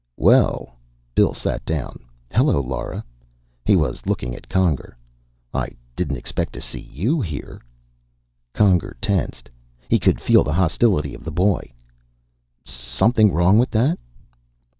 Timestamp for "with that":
13.59-13.99